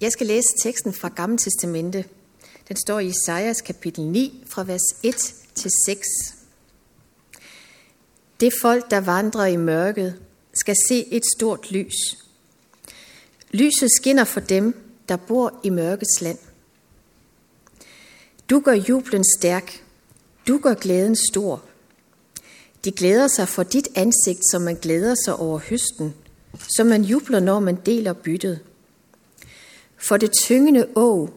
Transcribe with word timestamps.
Jeg 0.00 0.12
skal 0.12 0.26
læse 0.26 0.48
teksten 0.62 0.92
fra 0.92 1.08
Gamle 1.08 1.38
Testamente. 1.38 2.04
Den 2.68 2.76
står 2.76 3.00
i 3.00 3.06
Isaias 3.06 3.60
kapitel 3.60 4.04
9 4.04 4.44
fra 4.46 4.64
vers 4.64 4.82
1 5.02 5.34
til 5.54 5.70
6. 5.86 6.06
Det 8.40 8.52
folk, 8.60 8.90
der 8.90 9.00
vandrer 9.00 9.46
i 9.46 9.56
mørket, 9.56 10.20
skal 10.54 10.76
se 10.88 11.06
et 11.12 11.22
stort 11.36 11.70
lys. 11.70 11.94
Lyset 13.50 13.90
skinner 13.96 14.24
for 14.24 14.40
dem, 14.40 14.74
der 15.08 15.16
bor 15.16 15.60
i 15.64 15.70
mørkets 15.70 16.20
land. 16.20 16.38
Du 18.50 18.60
gør 18.60 18.72
jublen 18.72 19.24
stærk. 19.38 19.82
Du 20.48 20.58
gør 20.58 20.74
glæden 20.74 21.16
stor. 21.30 21.62
De 22.84 22.92
glæder 22.92 23.28
sig 23.28 23.48
for 23.48 23.62
dit 23.62 23.88
ansigt, 23.94 24.40
som 24.50 24.62
man 24.62 24.76
glæder 24.76 25.14
sig 25.24 25.36
over 25.36 25.58
høsten, 25.58 26.14
som 26.76 26.86
man 26.86 27.02
jubler, 27.02 27.40
når 27.40 27.60
man 27.60 27.78
deler 27.86 28.12
byttet. 28.12 28.60
For 29.96 30.16
det 30.16 30.30
tyngende 30.44 30.86
å 30.96 31.30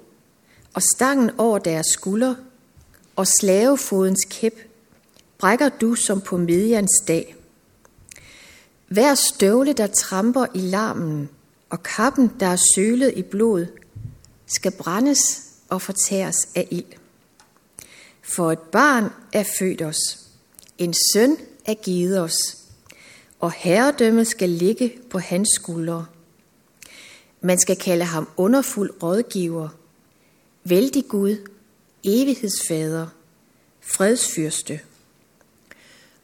og 0.73 0.81
stangen 0.95 1.31
over 1.37 1.59
deres 1.59 1.87
skulder 1.93 2.35
og 3.15 3.27
slavefodens 3.27 4.25
kæp 4.29 4.59
brækker 5.37 5.69
du 5.69 5.95
som 5.95 6.21
på 6.21 6.37
Midjans 6.37 7.03
dag. 7.07 7.35
Hver 8.87 9.15
støvle, 9.15 9.73
der 9.73 9.87
tramper 9.87 10.45
i 10.53 10.59
larmen, 10.59 11.29
og 11.69 11.83
kappen, 11.83 12.31
der 12.39 12.47
er 12.47 12.57
sølet 12.75 13.13
i 13.15 13.21
blod, 13.21 13.65
skal 14.47 14.71
brændes 14.71 15.19
og 15.69 15.81
fortæres 15.81 16.37
af 16.55 16.67
ild. 16.71 16.93
For 18.21 18.51
et 18.51 18.59
barn 18.59 19.13
er 19.33 19.43
født 19.59 19.81
os, 19.81 20.19
en 20.77 20.93
søn 21.13 21.37
er 21.65 21.73
givet 21.73 22.19
os, 22.19 22.37
og 23.39 23.51
herredømmet 23.51 24.27
skal 24.27 24.49
ligge 24.49 24.93
på 25.09 25.19
hans 25.19 25.49
skuldre. 25.55 26.05
Man 27.41 27.59
skal 27.59 27.75
kalde 27.75 28.05
ham 28.05 28.29
underfuld 28.37 29.03
rådgiver, 29.03 29.69
vældig 30.63 31.03
Gud, 31.07 31.49
evighedsfader, 32.03 33.07
fredsfyrste. 33.81 34.79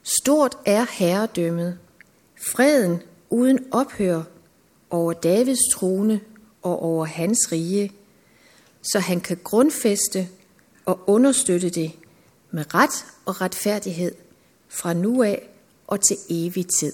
Stort 0.04 0.58
er 0.66 0.86
herredømmet, 0.92 1.78
freden 2.48 3.02
uden 3.30 3.59
ophør 3.72 4.23
over 4.89 5.14
Davids 5.14 5.73
trone 5.73 6.22
og 6.62 6.81
over 6.84 7.06
hans 7.06 7.52
rige, 7.52 7.92
så 8.82 9.00
han 9.00 9.22
kan 9.22 9.38
grundfæste 9.44 10.30
og 10.86 11.00
understøtte 11.08 11.70
det 11.70 11.92
med 12.52 12.73
ret 12.73 13.06
og 13.26 13.42
retfærdighed 13.42 14.16
fra 14.67 14.94
nu 14.94 15.23
af 15.23 15.50
og 15.88 16.00
til 16.08 16.17
evig 16.30 16.66
tid. 16.80 16.94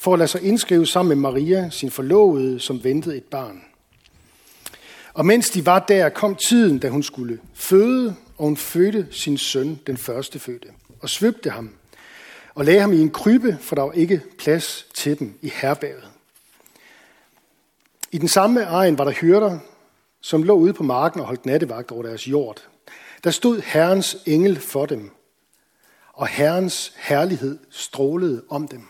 for 0.00 0.12
at 0.12 0.18
lade 0.18 0.28
sig 0.28 0.42
indskrive 0.42 0.86
sammen 0.86 1.08
med 1.08 1.30
Maria, 1.30 1.70
sin 1.70 1.90
forlovede, 1.90 2.60
som 2.60 2.84
ventede 2.84 3.16
et 3.16 3.24
barn. 3.24 3.64
Og 5.14 5.26
mens 5.26 5.50
de 5.50 5.66
var 5.66 5.78
der, 5.78 6.08
kom 6.08 6.36
tiden, 6.36 6.78
da 6.78 6.88
hun 6.88 7.02
skulle 7.02 7.40
føde, 7.54 8.14
og 8.36 8.44
hun 8.44 8.56
fødte 8.56 9.06
sin 9.10 9.38
søn, 9.38 9.80
den 9.86 9.96
første 9.96 10.38
fødte, 10.38 10.68
og 11.00 11.08
svøbte 11.08 11.50
ham, 11.50 11.70
og 12.54 12.64
lagde 12.64 12.80
ham 12.80 12.92
i 12.92 13.00
en 13.00 13.10
krybe, 13.10 13.58
for 13.60 13.74
der 13.74 13.82
var 13.82 13.92
ikke 13.92 14.22
plads 14.38 14.86
til 14.94 15.18
dem 15.18 15.34
i 15.42 15.52
herberget. 15.54 16.08
I 18.12 18.18
den 18.18 18.28
samme 18.28 18.62
egen 18.62 18.98
var 18.98 19.04
der 19.04 19.12
hyrder, 19.12 19.58
som 20.20 20.42
lå 20.42 20.54
ude 20.54 20.72
på 20.72 20.82
marken 20.82 21.20
og 21.20 21.26
holdt 21.26 21.46
nattevagt 21.46 21.90
over 21.90 22.02
deres 22.02 22.28
jord. 22.28 22.68
Der 23.24 23.30
stod 23.30 23.60
Herrens 23.60 24.16
engel 24.26 24.60
for 24.60 24.86
dem, 24.86 25.10
og 26.12 26.26
Herrens 26.26 26.92
herlighed 26.96 27.58
strålede 27.70 28.42
om 28.48 28.68
dem. 28.68 28.89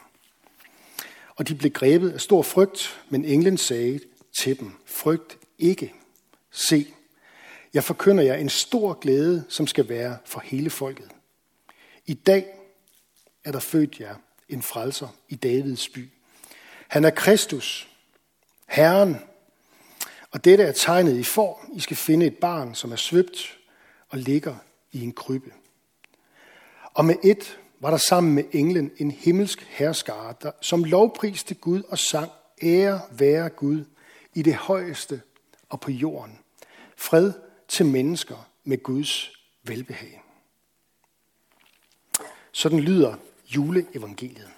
Og 1.40 1.48
de 1.48 1.54
blev 1.54 1.72
grebet 1.72 2.10
af 2.10 2.20
stor 2.20 2.42
frygt, 2.42 3.00
men 3.08 3.24
englen 3.24 3.56
sagde 3.56 4.00
til 4.38 4.58
dem, 4.60 4.72
frygt 4.86 5.38
ikke. 5.58 5.94
Se, 6.50 6.86
jeg 7.74 7.84
forkynder 7.84 8.24
jer 8.24 8.34
en 8.34 8.48
stor 8.48 8.94
glæde, 8.94 9.44
som 9.48 9.66
skal 9.66 9.88
være 9.88 10.18
for 10.24 10.40
hele 10.40 10.70
folket. 10.70 11.10
I 12.06 12.14
dag 12.14 12.46
er 13.44 13.52
der 13.52 13.60
født 13.60 14.00
jer 14.00 14.14
en 14.48 14.62
frelser 14.62 15.08
i 15.28 15.34
Davids 15.34 15.88
by. 15.88 16.10
Han 16.88 17.04
er 17.04 17.10
Kristus, 17.10 17.88
Herren. 18.66 19.16
Og 20.30 20.44
dette 20.44 20.64
er 20.64 20.72
tegnet, 20.72 21.18
I 21.18 21.22
form. 21.22 21.72
I 21.76 21.80
skal 21.80 21.96
finde 21.96 22.26
et 22.26 22.36
barn, 22.36 22.74
som 22.74 22.92
er 22.92 22.96
svøbt 22.96 23.58
og 24.08 24.18
ligger 24.18 24.56
i 24.92 25.02
en 25.02 25.12
krybbe. 25.12 25.52
Og 26.94 27.04
med 27.04 27.16
et 27.24 27.58
var 27.80 27.90
der 27.90 27.96
sammen 27.96 28.34
med 28.34 28.44
englen 28.52 28.90
en 28.96 29.10
himmelsk 29.10 29.66
herskare, 29.68 30.34
der, 30.42 30.50
som 30.60 30.84
lovpriste 30.84 31.54
Gud 31.54 31.82
og 31.82 31.98
sang, 31.98 32.30
ære 32.62 33.00
være 33.10 33.48
Gud 33.48 33.84
i 34.34 34.42
det 34.42 34.54
højeste 34.54 35.22
og 35.68 35.80
på 35.80 35.90
jorden. 35.90 36.38
Fred 36.96 37.32
til 37.68 37.86
mennesker 37.86 38.48
med 38.64 38.82
Guds 38.82 39.32
velbehag. 39.62 40.22
Sådan 42.52 42.80
lyder 42.80 43.14
juleevangeliet. 43.46 44.50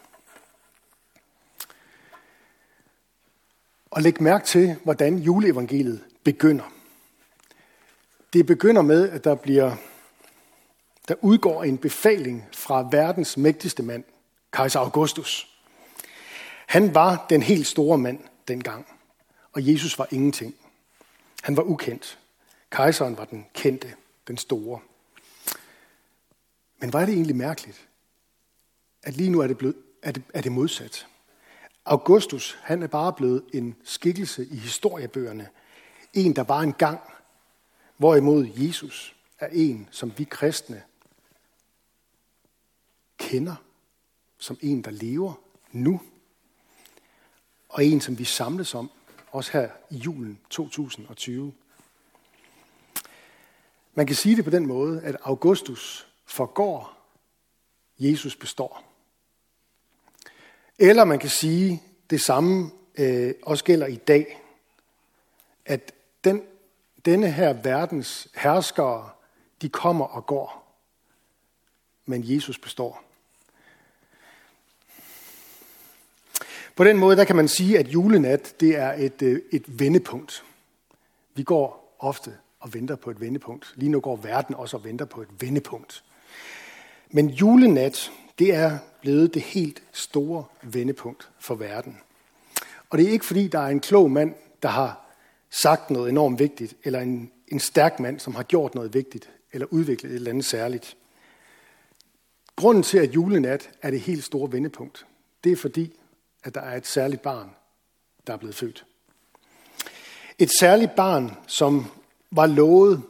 Og 3.91 4.03
læg 4.03 4.23
mærke 4.23 4.47
til, 4.47 4.77
hvordan 4.85 5.19
juleevangeliet 5.19 6.05
begynder. 6.25 6.73
Det 8.33 8.47
begynder 8.47 8.83
med, 8.83 9.11
at 9.11 9.25
der 9.25 9.35
bliver 9.35 9.77
der 11.09 11.15
udgår 11.21 11.65
en 11.65 11.79
befaling 11.79 12.49
fra 12.53 12.89
verdens 12.91 13.37
mægtigste 13.37 13.83
mand, 13.83 14.05
kejser 14.53 14.81
Augustus. 14.81 15.49
Han 16.67 16.95
var 16.95 17.27
den 17.31 17.43
helt 17.43 17.67
store 17.67 17.99
mand 17.99 18.19
dengang, 18.49 18.87
og 19.53 19.73
Jesus 19.73 19.99
var 19.99 20.09
ingenting. 20.11 20.55
Han 21.43 21.57
var 21.57 21.63
ukendt. 21.63 22.19
Kejseren 22.71 23.17
var 23.17 23.25
den 23.25 23.47
kendte, 23.55 23.95
den 24.29 24.37
store. 24.37 24.81
Men 26.79 26.93
var 26.93 27.05
det 27.05 27.15
egentlig 27.15 27.37
mærkeligt, 27.37 27.89
at 29.03 29.17
lige 29.17 29.31
nu 29.31 29.41
er 29.41 29.47
det, 29.47 29.59
blevet, 29.59 29.77
er 30.03 30.13
det, 30.13 30.23
er 30.35 30.41
det 30.41 30.53
modsat. 30.53 31.07
Augustus, 31.85 32.59
han 32.63 32.83
er 32.83 32.87
bare 32.87 33.13
blevet 33.13 33.45
en 33.53 33.77
skikkelse 33.85 34.47
i 34.47 34.57
historiebøgerne. 34.57 35.49
En, 36.15 36.37
der 36.37 36.43
var 36.43 36.61
en 36.61 36.73
gang. 36.73 37.01
Hvorimod 37.97 38.47
Jesus 38.57 39.17
er 39.39 39.49
en, 39.53 39.89
som 39.91 40.13
vi 40.17 40.25
kristne 40.25 40.83
kender 43.33 43.57
som 44.39 44.59
en, 44.61 44.83
der 44.83 44.91
lever 44.91 45.33
nu. 45.73 46.01
Og 47.69 47.85
en, 47.85 48.01
som 48.01 48.19
vi 48.19 48.25
samles 48.25 48.75
om, 48.75 48.91
også 49.31 49.53
her 49.53 49.71
i 49.91 49.97
julen 49.97 50.39
2020. 50.51 51.53
Man 53.95 54.07
kan 54.07 54.17
sige 54.17 54.37
det 54.37 54.45
på 54.45 54.51
den 54.51 54.67
måde, 54.67 55.03
at 55.03 55.17
Augustus 55.23 56.07
forgår, 56.27 56.97
Jesus 57.99 58.37
består. 58.37 58.85
Eller 60.79 61.05
man 61.05 61.19
kan 61.19 61.31
sige, 61.31 61.83
det 62.11 62.21
samme 62.21 62.71
øh, 62.99 63.35
også 63.43 63.65
gælder 63.65 63.87
i 63.87 63.97
dag, 63.97 64.41
at 65.67 65.93
den, 66.25 66.43
denne 67.05 67.31
her 67.31 67.53
verdens 67.53 68.29
herskere, 68.35 69.11
de 69.63 69.69
kommer 69.69 70.05
og 70.05 70.27
går, 70.27 70.77
men 72.07 72.23
Jesus 72.25 72.59
består. 72.59 73.12
På 76.77 76.85
den 76.85 76.99
måde 76.99 77.17
der 77.17 77.25
kan 77.25 77.37
man 77.37 77.49
sige, 77.49 77.79
at 77.79 77.89
julenat 77.89 78.55
det 78.61 78.79
er 78.79 78.93
et, 78.93 79.23
øh, 79.23 79.41
et 79.53 79.81
vendepunkt. 79.81 80.45
Vi 81.35 81.43
går 81.43 81.97
ofte 81.99 82.33
og 82.61 82.75
venter 82.75 82.97
på 82.97 83.11
et 83.11 83.21
vendepunkt. 83.21 83.73
Lige 83.77 83.89
nu 83.89 84.01
går 84.01 84.17
verden 84.17 84.55
også 84.55 84.77
og 84.77 84.85
venter 84.85 85.05
på 85.05 85.23
et 85.23 85.29
vendepunkt. 85.41 86.05
Men 87.11 87.29
julenat, 87.29 88.13
det 88.39 88.55
er 88.55 88.79
blevet 89.01 89.35
det 89.35 89.43
helt 89.43 89.83
store 89.93 90.45
vendepunkt 90.63 91.31
for 91.39 91.55
verden. 91.55 91.99
Og 92.91 92.99
det 92.99 93.09
er 93.09 93.11
ikke 93.11 93.25
fordi, 93.25 93.49
der 93.49 93.59
er 93.59 93.69
en 93.69 93.81
klog 93.81 94.11
mand, 94.11 94.35
der 94.63 94.69
har 94.69 95.17
sagt 95.51 95.91
noget 95.91 96.09
enormt 96.09 96.39
vigtigt, 96.39 96.77
eller 96.85 97.01
en, 97.01 97.31
en 97.49 97.61
stærk 97.61 98.01
mand, 98.01 98.21
som 98.21 98.35
har 98.35 98.43
gjort 98.43 98.75
noget 98.75 98.95
vigtigt, 98.95 99.31
eller 99.53 99.67
udviklet 99.71 100.11
et 100.11 100.17
eller 100.17 100.31
andet 100.31 100.45
særligt. 100.45 100.97
Grunden 102.57 102.83
til, 102.83 102.99
at 102.99 103.15
julenat 103.15 103.71
er 103.83 103.91
det 103.91 104.01
helt 104.01 104.25
store 104.25 104.53
vendepunkt, 104.53 105.07
det 105.45 105.53
er 105.53 105.57
fordi, 105.57 105.93
at 106.45 106.55
der 106.55 106.61
er 106.61 106.77
et 106.77 106.87
særligt 106.87 107.23
barn, 107.23 107.51
der 108.27 108.33
er 108.33 108.37
blevet 108.37 108.55
født. 108.55 108.87
Et 110.39 110.51
særligt 110.61 110.95
barn, 110.97 111.37
som 111.47 111.87
var 112.31 112.47
lovet 112.47 113.03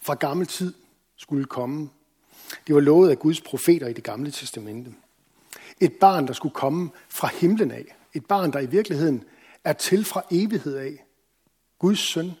fra 0.00 0.14
gammel 0.14 0.46
tid 0.46 0.74
skulle 1.16 1.44
komme. 1.44 1.90
Det 2.66 2.74
var 2.74 2.80
lovet 2.80 3.10
af 3.10 3.18
Guds 3.18 3.40
profeter 3.40 3.86
i 3.86 3.92
det 3.92 4.04
gamle 4.04 4.30
testamente. 4.30 4.94
Et 5.80 5.92
barn, 5.92 6.26
der 6.26 6.32
skulle 6.32 6.54
komme 6.54 6.90
fra 7.08 7.28
himlen 7.28 7.70
af. 7.70 7.96
Et 8.14 8.26
barn, 8.26 8.52
der 8.52 8.60
i 8.60 8.66
virkeligheden 8.66 9.24
er 9.64 9.72
til 9.72 10.04
fra 10.04 10.22
evighed 10.30 10.76
af. 10.76 11.04
Guds 11.78 11.98
søn, 11.98 12.32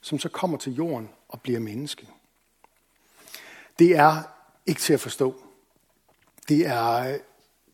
som 0.00 0.18
så 0.18 0.28
kommer 0.28 0.58
til 0.58 0.74
jorden 0.74 1.08
og 1.28 1.40
bliver 1.40 1.60
menneske. 1.60 2.08
Det 3.78 3.96
er 3.96 4.22
ikke 4.66 4.80
til 4.80 4.92
at 4.92 5.00
forstå. 5.00 5.42
Det 6.48 6.66
er, 6.66 7.18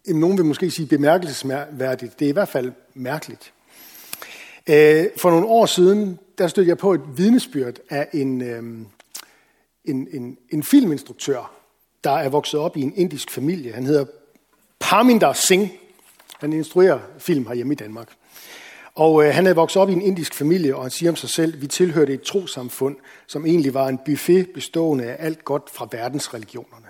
nogen 0.06 0.36
vil 0.36 0.46
måske 0.46 0.70
sige 0.70 0.86
bemærkelsesværdigt. 0.86 2.18
Det 2.18 2.24
er 2.24 2.28
i 2.28 2.32
hvert 2.32 2.48
fald 2.48 2.72
mærkeligt. 2.94 3.52
Øh, 4.66 5.06
for 5.16 5.30
nogle 5.30 5.46
år 5.46 5.66
siden, 5.66 6.18
der 6.38 6.48
stødte 6.48 6.68
jeg 6.68 6.78
på 6.78 6.94
et 6.94 7.00
vidnesbyrd 7.16 7.76
af 7.90 8.08
en, 8.12 8.42
øhm, 8.42 8.86
en, 9.84 10.08
en, 10.12 10.38
en 10.50 10.62
filminstruktør, 10.62 11.52
der 12.04 12.10
er 12.10 12.28
vokset 12.28 12.60
op 12.60 12.76
i 12.76 12.80
en 12.80 12.92
indisk 12.96 13.30
familie. 13.30 13.72
Han 13.72 13.86
hedder 13.86 14.04
Parminder 14.80 15.32
Singh. 15.32 15.70
Han 16.40 16.52
instruerer 16.52 16.98
film 17.18 17.46
herhjemme 17.46 17.72
i 17.72 17.76
Danmark. 17.76 18.08
Og 18.94 19.24
øh, 19.24 19.34
han 19.34 19.46
er 19.46 19.54
vokset 19.54 19.82
op 19.82 19.90
i 19.90 19.92
en 19.92 20.02
indisk 20.02 20.34
familie, 20.34 20.76
og 20.76 20.82
han 20.82 20.90
siger 20.90 21.10
om 21.10 21.16
sig 21.16 21.28
selv, 21.28 21.60
vi 21.60 21.66
tilhørte 21.66 22.14
et 22.14 22.22
trosamfund, 22.22 22.96
som 23.26 23.46
egentlig 23.46 23.74
var 23.74 23.88
en 23.88 23.98
buffet 24.06 24.50
bestående 24.54 25.04
af 25.04 25.26
alt 25.26 25.44
godt 25.44 25.70
fra 25.70 25.88
verdensreligionerne. 25.92 26.86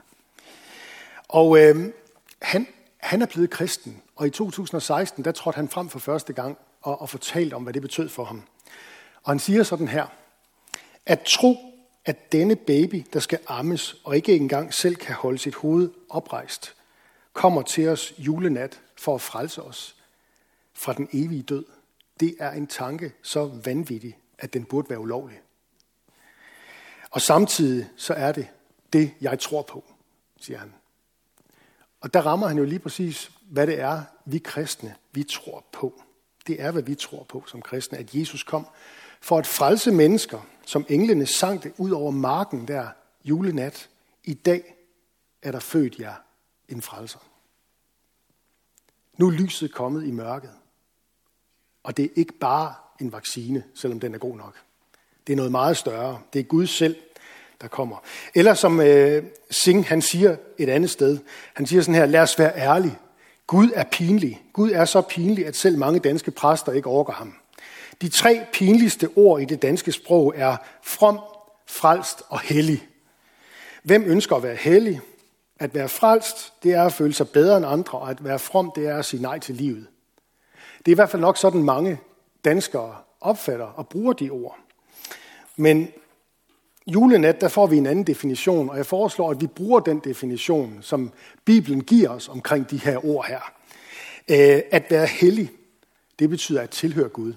Og 1.29 1.59
øh, 1.59 1.93
han, 2.43 2.67
han 3.03 3.23
er 3.23 3.27
blevet 3.27 3.51
kristen, 3.51 4.03
og 4.17 4.27
i 4.27 4.31
2016, 4.31 5.25
der 5.25 5.33
trådte 5.33 5.57
han 5.57 5.69
frem 5.69 5.89
for 5.89 5.99
første 5.99 6.33
gang 6.33 6.59
og, 6.83 7.01
og 7.01 7.09
fortalte 7.09 7.55
om, 7.55 7.63
hvad 7.63 7.73
det 7.73 7.83
betød 7.83 8.09
for 8.09 8.25
ham. 8.25 8.43
Og 9.23 9.31
han 9.31 9.39
siger 9.39 9.63
sådan 9.63 9.89
her, 9.89 10.07
at 11.07 11.21
tro, 11.27 11.57
at 12.05 12.33
denne 12.33 12.57
baby, 12.57 13.07
der 13.13 13.21
skal 13.21 13.39
ammes 13.47 13.97
og 14.05 14.17
ikke 14.17 14.37
engang 14.37 14.75
selv 14.75 14.97
kan 14.97 15.15
holde 15.15 15.39
sit 15.39 15.55
hoved 15.55 15.91
oprejst, 16.09 16.75
kommer 17.33 17.63
til 17.63 17.89
os 17.89 18.15
julenat 18.19 18.81
for 18.97 19.15
at 19.15 19.21
frelse 19.21 19.63
os 19.63 19.97
fra 20.75 20.93
den 20.93 21.09
evige 21.13 21.43
død 21.43 21.65
det 22.23 22.37
er 22.39 22.51
en 22.51 22.67
tanke 22.67 23.13
så 23.23 23.51
vanvittig, 23.65 24.19
at 24.39 24.53
den 24.53 24.65
burde 24.65 24.91
være 24.91 24.99
ulovlig. 24.99 25.41
Og 27.11 27.21
samtidig 27.21 27.89
så 27.97 28.15
er 28.15 28.33
det 28.33 28.49
det, 28.93 29.15
jeg 29.21 29.39
tror 29.39 29.63
på, 29.63 29.85
siger 30.41 30.59
han. 30.59 30.75
Og 32.03 32.15
der 32.15 32.21
rammer 32.27 32.47
han 32.47 32.59
jo 32.59 32.65
lige 32.65 32.79
præcis, 32.79 33.31
hvad 33.41 33.67
det 33.67 33.81
er, 33.81 34.03
vi 34.25 34.39
kristne, 34.39 34.95
vi 35.13 35.23
tror 35.23 35.65
på. 35.73 36.03
Det 36.47 36.63
er, 36.63 36.71
hvad 36.71 36.83
vi 36.83 36.95
tror 36.95 37.25
på 37.25 37.45
som 37.47 37.63
kristne, 37.63 37.99
at 37.99 38.15
Jesus 38.15 38.43
kom 38.43 38.67
for 39.21 39.39
at 39.39 39.47
frelse 39.47 39.91
mennesker, 39.91 40.47
som 40.67 40.87
englene 40.89 41.27
sang 41.27 41.63
det 41.63 41.73
ud 41.79 41.91
over 41.91 42.11
marken 42.11 42.69
der 42.69 42.89
julenat. 43.25 43.89
I 44.25 44.35
dag 44.35 44.75
er 45.43 45.53
der 45.53 45.61
født 45.61 45.99
jer 45.99 46.15
en 46.69 46.83
frelser. 46.83 47.19
Nu 49.17 49.27
er 49.27 49.33
lyset 49.33 49.73
kommet 49.73 50.07
i 50.07 50.11
mørket. 50.11 50.53
Og 51.83 51.97
det 51.97 52.05
er 52.05 52.09
ikke 52.17 52.33
bare 52.33 52.75
en 53.01 53.13
vaccine, 53.13 53.65
selvom 53.75 54.01
den 54.01 54.15
er 54.15 54.19
god 54.19 54.37
nok. 54.37 54.63
Det 55.27 55.33
er 55.33 55.37
noget 55.37 55.53
meget 55.53 55.77
større. 55.77 56.21
Det 56.33 56.39
er 56.39 56.45
Gud 56.45 56.67
selv, 56.67 56.97
der 57.63 57.69
kommer. 57.69 57.97
Eller 58.35 58.55
som 58.55 58.81
øh, 58.81 59.23
Singh, 59.51 59.87
han 59.87 60.03
siger 60.03 60.37
et 60.59 60.69
andet 60.69 60.91
sted. 60.91 61.19
Han 61.55 61.67
siger 61.67 61.83
sådan 61.83 61.95
her, 61.95 62.07
lad 62.07 62.21
os 62.21 62.39
være 62.39 62.57
ærlige. 62.57 62.99
Gud 63.47 63.71
er 63.75 63.85
pinlig. 63.85 64.43
Gud 64.53 64.71
er 64.71 64.85
så 64.85 65.01
pinlig, 65.01 65.47
at 65.47 65.57
selv 65.57 65.79
mange 65.79 66.01
danske 66.01 66.31
præster 66.31 66.73
ikke 66.73 66.89
overgår 66.89 67.13
ham. 67.13 67.35
De 68.03 68.09
tre 68.09 68.41
pinligste 68.53 69.09
ord 69.17 69.41
i 69.41 69.45
det 69.45 69.63
danske 69.63 69.93
sprog 69.93 70.33
er 70.37 70.57
from, 70.83 71.21
frelst 71.67 72.23
og 72.29 72.41
hellig. 72.41 72.89
Hvem 73.83 74.05
ønsker 74.07 74.37
at 74.37 74.43
være 74.43 74.57
hellig? 74.57 75.01
At 75.59 75.75
være 75.75 75.89
frelst, 75.89 76.53
det 76.63 76.73
er 76.73 76.83
at 76.83 76.93
føle 76.93 77.15
sig 77.15 77.29
bedre 77.29 77.57
end 77.57 77.67
andre, 77.67 77.99
og 77.99 78.11
at 78.11 78.25
være 78.25 78.39
from, 78.39 78.73
det 78.75 78.87
er 78.87 78.99
at 78.99 79.05
sige 79.05 79.23
nej 79.23 79.39
til 79.39 79.55
livet. 79.55 79.87
Det 80.79 80.89
er 80.89 80.95
i 80.95 80.95
hvert 80.95 81.11
fald 81.11 81.23
nok 81.23 81.37
sådan 81.37 81.63
mange 81.63 81.99
danskere 82.45 82.97
opfatter 83.21 83.67
og 83.67 83.89
bruger 83.89 84.13
de 84.13 84.31
ord. 84.31 84.59
Men 85.57 85.89
julenat, 86.87 87.41
der 87.41 87.49
får 87.49 87.67
vi 87.67 87.77
en 87.77 87.87
anden 87.87 88.05
definition, 88.05 88.71
og 88.71 88.77
jeg 88.77 88.87
foreslår, 88.87 89.31
at 89.31 89.41
vi 89.41 89.47
bruger 89.47 89.81
den 89.81 89.99
definition, 89.99 90.79
som 90.83 91.13
Bibelen 91.45 91.85
giver 91.85 92.09
os 92.09 92.29
omkring 92.29 92.71
de 92.71 92.79
her 92.79 93.07
ord 93.07 93.27
her. 93.27 93.53
Øh, 94.29 94.63
at 94.71 94.91
være 94.91 95.07
hellig, 95.07 95.51
det 96.19 96.31
betyder 96.31 96.61
at 96.61 96.71
tilhøre 96.71 97.09
Gud. 97.09 97.35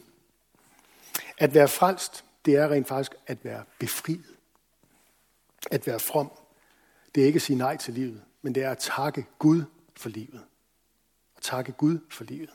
At 1.38 1.54
være 1.54 1.68
frelst, 1.68 2.24
det 2.46 2.56
er 2.56 2.72
rent 2.72 2.88
faktisk 2.88 3.16
at 3.28 3.38
være 3.44 3.64
befriet. 3.80 4.26
At 5.72 5.88
være 5.88 6.00
from, 6.00 6.32
det 7.16 7.24
er 7.24 7.28
ikke 7.28 7.38
at 7.38 7.42
sige 7.42 7.58
nej 7.58 7.78
til 7.78 7.94
livet, 7.94 8.22
men 8.42 8.56
det 8.56 8.64
er 8.64 8.72
at 8.72 8.78
takke 8.78 9.26
Gud 9.40 9.64
for 9.96 10.10
livet. 10.10 10.42
At 11.38 11.44
takke 11.44 11.72
Gud 11.72 12.00
for 12.10 12.24
livet. 12.24 12.50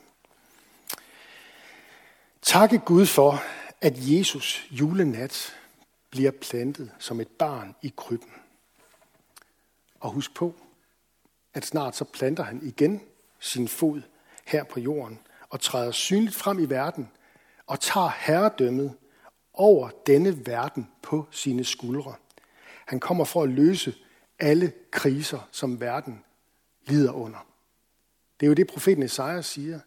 Takke 2.42 2.78
Gud 2.78 3.06
for, 3.06 3.42
at 3.80 3.94
Jesus 3.96 4.66
julenat 4.70 5.56
bliver 6.10 6.30
plantet 6.30 6.90
som 6.98 7.20
et 7.20 7.28
barn 7.28 7.74
i 7.82 7.92
krybben. 7.96 8.32
Og 10.00 10.10
husk 10.10 10.34
på, 10.34 10.54
at 11.54 11.66
snart 11.66 11.96
så 11.96 12.04
planter 12.04 12.42
han 12.42 12.60
igen 12.62 13.00
sin 13.38 13.68
fod 13.68 14.02
her 14.46 14.64
på 14.64 14.80
jorden 14.80 15.18
og 15.48 15.60
træder 15.60 15.90
synligt 15.90 16.34
frem 16.34 16.58
i 16.58 16.64
verden 16.64 17.08
og 17.66 17.80
tager 17.80 18.10
herredømmet 18.18 18.94
over 19.52 19.90
denne 20.06 20.46
verden 20.46 20.88
på 21.02 21.26
sine 21.30 21.64
skuldre. 21.64 22.14
Han 22.86 23.00
kommer 23.00 23.24
for 23.24 23.42
at 23.42 23.48
løse 23.48 23.94
alle 24.38 24.72
kriser, 24.90 25.48
som 25.52 25.80
verden 25.80 26.24
lider 26.86 27.12
under. 27.12 27.46
Det 28.40 28.46
er 28.46 28.48
jo 28.48 28.54
det, 28.54 28.66
profeten 28.66 29.02
Esajas 29.02 29.46
siger. 29.46 29.80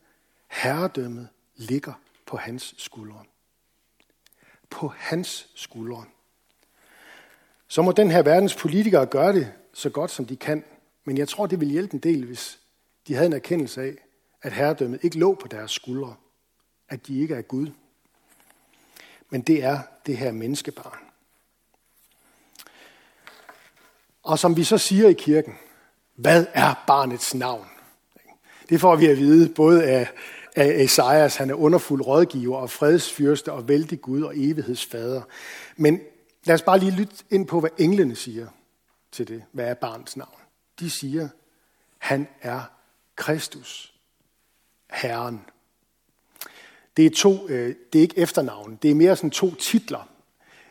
Herredømmet 0.48 1.28
ligger 1.56 1.94
på 2.26 2.38
hans 2.38 2.76
skuldre. 2.78 3.24
På 4.70 4.94
hans 4.98 5.48
skuldre. 5.56 6.06
Så 7.68 7.82
må 7.82 7.92
den 7.92 8.12
her 8.12 8.22
verdens 8.22 8.56
politikere 8.56 9.06
gøre 9.06 9.34
det 9.34 9.54
så 9.74 9.90
godt, 9.90 10.12
som 10.12 10.26
de 10.26 10.36
kan. 10.36 10.64
Men 11.04 11.18
jeg 11.18 11.28
tror, 11.28 11.48
det 11.48 11.60
vil 11.60 11.70
hjælpe 11.70 11.94
en 11.94 12.00
del, 12.00 12.26
hvis 12.26 12.60
de 13.08 13.14
havde 13.14 13.28
en 13.28 13.34
erkendelse 13.34 13.82
af, 13.82 13.94
at 14.42 14.54
herredømmet 14.54 15.04
ikke 15.04 15.20
lå 15.20 15.36
på 15.36 15.48
deres 15.48 15.72
skuldre. 15.72 16.16
At 16.90 17.08
de 17.08 17.20
ikke 17.20 17.36
er 17.36 17.42
Gud. 17.42 17.68
Men 19.30 19.42
det 19.42 19.64
er 19.64 19.80
det 20.06 20.18
her 20.18 20.32
menneskebarn. 20.32 21.00
Og 24.24 24.40
som 24.40 24.58
vi 24.58 24.64
så 24.64 24.78
siger 24.78 25.10
i 25.10 25.14
kirken, 25.14 25.54
hvad 26.16 26.46
er 26.54 26.84
barnets 26.88 27.36
navn? 27.36 27.68
Det 28.70 28.82
får 28.82 28.96
vi 28.96 29.06
at 29.06 29.18
vide 29.18 29.54
både 29.54 29.84
af 29.84 30.08
af 30.56 30.84
Esajas. 30.84 31.36
Han 31.36 31.50
er 31.50 31.54
underfuld 31.54 32.02
rådgiver 32.02 32.58
og 32.58 32.70
fredsfyrste 32.70 33.52
og 33.52 33.68
vældig 33.68 34.02
Gud 34.02 34.22
og 34.22 34.34
evighedsfader. 34.38 35.22
Men 35.76 36.02
lad 36.46 36.56
os 36.56 36.62
bare 36.62 36.80
lige 36.80 36.92
lytte 36.92 37.16
ind 37.30 37.48
på, 37.48 37.60
hvad 37.60 37.70
englene 37.78 38.16
siger 38.16 38.48
til 39.12 39.28
det. 39.28 39.44
Hvad 39.52 39.66
er 39.66 39.74
barnets 39.74 40.18
navn? 40.18 40.40
De 40.80 40.90
siger, 40.90 41.30
han 41.98 42.28
er 42.42 42.62
Kristus, 43.16 43.94
Herren. 44.92 45.42
Det 46.98 47.06
er, 47.06 47.10
to, 47.16 47.48
øh, 47.48 47.76
det 47.94 48.00
er 48.00 48.04
ikke 48.04 48.20
efternavn, 48.20 48.80
det 48.82 48.92
er 48.92 48.96
mere 48.96 49.16
sådan 49.16 49.32
to 49.32 49.56
titler. 49.56 50.10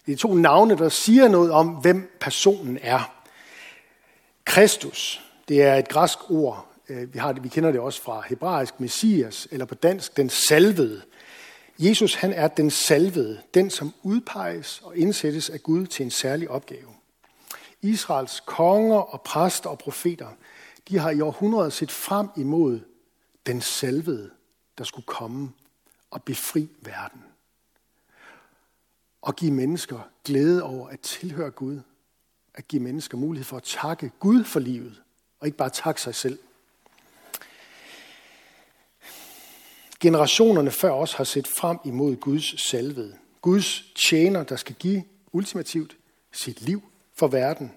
Det 0.07 0.13
er 0.13 0.17
to 0.17 0.35
navne, 0.35 0.77
der 0.77 0.89
siger 0.89 1.29
noget 1.29 1.51
om, 1.51 1.69
hvem 1.69 2.17
personen 2.21 2.79
er. 2.83 3.15
Kristus, 4.45 5.23
det 5.49 5.63
er 5.63 5.75
et 5.75 5.89
græsk 5.89 6.31
ord, 6.31 6.72
Øh, 6.89 7.15
vi, 7.15 7.19
har 7.19 7.33
det, 7.33 7.45
vi 7.45 7.49
kender 7.49 7.73
det 7.73 7.81
også 7.81 8.03
fra 8.03 8.23
hebraisk 8.29 8.81
messias, 8.81 9.49
eller 9.51 9.67
på 9.67 9.75
dansk 9.75 10.17
den 10.17 10.31
salvede. 10.31 11.03
Jesus 11.79 12.15
han 12.15 12.33
er 12.33 12.49
den 12.49 12.71
salvede, 12.71 13.41
den 13.55 13.71
som 13.71 13.95
udpeges 14.03 14.81
og 14.85 14.97
indsættes 14.97 15.51
af 15.51 15.63
Gud 15.63 15.87
til 15.87 16.05
en 16.05 16.11
særlig 16.11 16.51
opgave. 16.51 16.89
Israels 17.83 18.43
konger 18.47 18.97
og 18.97 19.23
præster 19.23 19.71
og 19.71 19.79
profeter, 19.79 20.29
de 20.89 20.99
har 20.99 21.11
i 21.11 21.21
århundreder 21.21 21.71
set 21.71 21.91
frem 21.91 22.29
imod 22.37 22.81
den 23.47 23.61
salvede, 23.61 24.31
der 24.79 24.85
skulle 24.85 25.07
komme 25.07 25.53
og 26.11 26.23
befri 26.23 26.69
verden. 26.81 27.23
Og 29.23 29.37
give 29.37 29.53
mennesker 29.53 29.99
glæde 30.25 30.63
over 30.63 30.89
at 30.89 31.01
tilhøre 31.01 31.51
Gud. 31.51 31.81
At 32.55 32.69
give 32.69 32.83
mennesker 32.83 33.19
mulighed 33.19 33.45
for 33.45 33.57
at 33.57 33.63
takke 33.63 34.11
Gud 34.19 34.45
for 34.45 34.61
livet, 34.61 35.03
og 35.41 35.47
ikke 35.47 35.59
bare 35.59 35.71
takke 35.71 36.01
sig 36.01 36.15
selv. 36.15 36.39
Generationerne 40.03 40.71
før 40.71 40.91
os 40.91 41.13
har 41.13 41.25
set 41.25 41.49
frem 41.59 41.79
imod 41.85 42.17
Guds 42.17 42.71
salvede. 42.71 43.19
Guds 43.41 43.85
tjener, 44.09 44.43
der 44.43 44.57
skal 44.57 44.75
give 44.75 45.05
ultimativt 45.33 45.97
sit 46.33 46.61
liv 46.61 46.83
for 47.15 47.27
verden, 47.27 47.73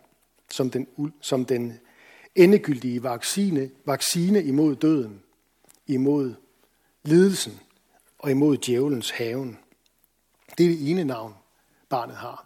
som 0.52 0.70
den, 0.70 0.88
som 1.22 1.46
den 1.46 1.80
endegyldige 2.36 3.04
vaccine, 3.04 3.70
vaccine 3.86 4.44
imod 4.44 4.76
døden, 4.76 5.24
imod 5.88 6.34
lidelsen 7.04 7.60
og 8.20 8.32
imod 8.32 8.58
djævelens 8.58 9.10
haven. 9.10 9.60
Det 10.58 10.66
er 10.66 10.70
det 10.70 10.90
ene 10.90 11.04
navn, 11.04 11.34
barnet 11.90 12.16
har. 12.16 12.46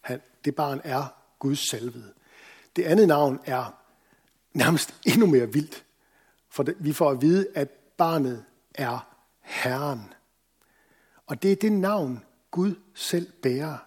Han, 0.00 0.20
det 0.44 0.54
barn 0.54 0.80
er 0.84 1.04
Guds 1.38 1.70
salvede. 1.70 2.12
Det 2.76 2.82
andet 2.84 3.08
navn 3.08 3.40
er 3.44 3.74
nærmest 4.52 4.94
endnu 5.06 5.26
mere 5.26 5.52
vildt. 5.52 5.84
For 6.50 6.66
vi 6.78 6.92
får 6.92 7.10
at 7.10 7.20
vide, 7.20 7.46
at 7.54 7.68
barnet 7.96 8.44
er 8.74 9.14
Herren. 9.40 10.14
Og 11.26 11.42
det 11.42 11.52
er 11.52 11.56
det 11.56 11.72
navn, 11.72 12.24
Gud 12.50 12.74
selv 12.94 13.32
bærer. 13.32 13.78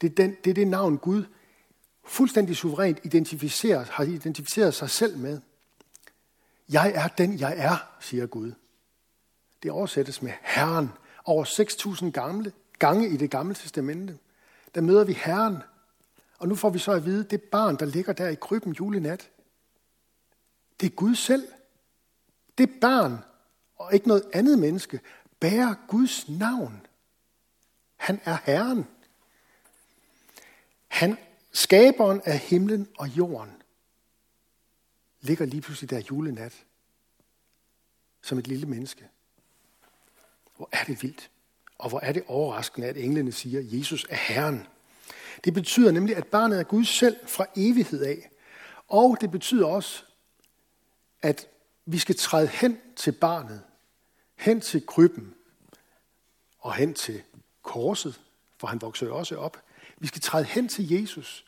Det 0.00 0.10
er, 0.10 0.14
den, 0.14 0.36
det, 0.44 0.50
er 0.50 0.54
det 0.54 0.68
navn, 0.68 0.98
Gud 0.98 1.24
fuldstændig 2.04 2.56
suverænt 2.56 2.98
identificerer, 3.02 3.84
har 3.90 4.04
identificeret 4.04 4.74
sig 4.74 4.90
selv 4.90 5.18
med. 5.18 5.40
Jeg 6.68 6.92
er 6.94 7.08
den, 7.08 7.38
jeg 7.38 7.54
er, 7.56 7.76
siger 8.00 8.26
Gud. 8.26 8.52
Det 9.62 9.70
oversættes 9.70 10.22
med 10.22 10.32
Herren. 10.42 10.90
Over 11.24 11.44
6.000 11.44 12.10
gamle, 12.10 12.52
gange 12.78 13.08
i 13.08 13.16
det 13.16 13.30
gamle 13.30 13.54
testamente, 13.54 14.18
der 14.74 14.80
møder 14.80 15.04
vi 15.04 15.12
Herren. 15.12 15.56
Og 16.38 16.48
nu 16.48 16.54
får 16.54 16.70
vi 16.70 16.78
så 16.78 16.92
at 16.92 17.04
vide, 17.04 17.24
det 17.24 17.42
barn, 17.42 17.76
der 17.76 17.86
ligger 17.86 18.12
der 18.12 18.28
i 18.28 18.34
krybben 18.34 18.72
julenat, 18.72 19.30
det 20.80 20.86
er 20.86 20.94
Gud 20.94 21.14
selv. 21.14 21.48
Det 22.58 22.70
barn, 22.80 23.18
og 23.76 23.94
ikke 23.94 24.08
noget 24.08 24.30
andet 24.32 24.58
menneske, 24.58 25.00
bærer 25.40 25.74
Guds 25.88 26.28
navn. 26.28 26.86
Han 27.96 28.20
er 28.24 28.38
Herren. 28.44 28.86
Han, 30.88 31.18
skaberen 31.52 32.20
af 32.24 32.38
himlen 32.38 32.88
og 32.98 33.08
jorden, 33.08 33.62
ligger 35.20 35.46
lige 35.46 35.60
pludselig 35.60 35.90
der 35.90 36.02
julenat 36.10 36.64
som 38.22 38.38
et 38.38 38.46
lille 38.46 38.66
menneske. 38.66 39.08
Hvor 40.56 40.68
er 40.72 40.84
det 40.84 41.02
vildt. 41.02 41.30
Og 41.78 41.88
hvor 41.88 42.00
er 42.00 42.12
det 42.12 42.24
overraskende, 42.26 42.88
at 42.88 42.96
englene 42.96 43.32
siger, 43.32 43.60
at 43.60 43.72
Jesus 43.72 44.06
er 44.10 44.16
Herren. 44.16 44.66
Det 45.44 45.54
betyder 45.54 45.90
nemlig, 45.90 46.16
at 46.16 46.26
barnet 46.26 46.58
er 46.58 46.64
Gud 46.64 46.84
selv 46.84 47.16
fra 47.26 47.46
evighed 47.56 48.02
af. 48.02 48.30
Og 48.88 49.16
det 49.20 49.30
betyder 49.30 49.66
også, 49.66 50.04
at 51.22 51.48
vi 51.86 51.98
skal 51.98 52.16
træde 52.16 52.46
hen 52.46 52.80
til 52.96 53.12
barnet, 53.12 53.62
hen 54.36 54.60
til 54.60 54.86
krybben 54.86 55.34
og 56.58 56.74
hen 56.74 56.94
til 56.94 57.22
korset, 57.62 58.20
for 58.58 58.66
han 58.66 58.80
vokser 58.80 59.06
jo 59.06 59.16
også 59.16 59.36
op. 59.36 59.62
Vi 59.98 60.06
skal 60.06 60.20
træde 60.20 60.44
hen 60.44 60.68
til 60.68 60.92
Jesus 60.92 61.44